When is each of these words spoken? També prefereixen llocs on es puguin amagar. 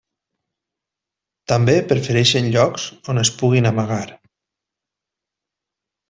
També 1.51 1.75
prefereixen 1.91 2.49
llocs 2.57 2.85
on 3.13 3.23
es 3.25 3.31
puguin 3.41 3.69
amagar. 3.73 4.05